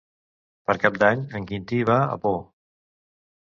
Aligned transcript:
Per 0.71 0.75
Cap 0.85 0.97
d'Any 1.03 1.21
en 1.41 1.45
Quintí 1.51 1.83
va 1.91 1.99
a 2.07 2.17
Pau. 2.25 2.41